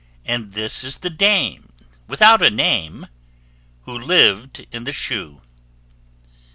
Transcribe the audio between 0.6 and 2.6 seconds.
is the dame Without a